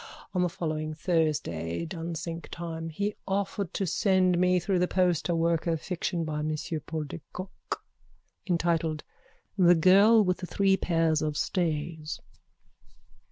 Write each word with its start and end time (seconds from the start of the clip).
on 0.33 0.41
the 0.41 0.49
following 0.49 0.95
Thursday, 0.95 1.85
Dunsink 1.85 2.47
time. 2.49 2.89
He 2.89 3.13
offered 3.27 3.71
to 3.75 3.85
send 3.85 4.35
me 4.39 4.59
through 4.59 4.79
the 4.79 4.87
post 4.87 5.29
a 5.29 5.35
work 5.35 5.67
of 5.67 5.79
fiction 5.79 6.25
by 6.25 6.41
Monsieur 6.41 6.79
Paul 6.79 7.03
de 7.03 7.21
Kock, 7.33 7.83
entitled 8.49 9.03
The 9.59 9.75
Girl 9.75 10.23
with 10.23 10.37
the 10.37 10.47
Three 10.47 10.75
Pairs 10.75 11.21
of 11.21 11.37
Stays. 11.37 12.19